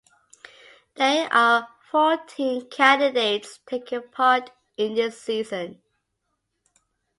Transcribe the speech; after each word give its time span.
There 0.95 1.31
are 1.31 1.67
fourteen 1.91 2.67
candidates 2.71 3.59
taking 3.69 4.01
part 4.09 4.49
in 4.75 4.95
this 4.95 5.21
season. 5.21 5.83